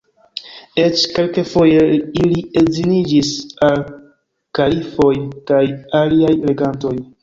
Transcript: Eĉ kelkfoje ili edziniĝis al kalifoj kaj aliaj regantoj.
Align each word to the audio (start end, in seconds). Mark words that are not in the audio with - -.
Eĉ 0.83 1.03
kelkfoje 1.17 1.83
ili 1.97 2.43
edziniĝis 2.63 3.37
al 3.71 3.79
kalifoj 4.61 5.15
kaj 5.53 5.65
aliaj 6.05 6.39
regantoj. 6.53 7.01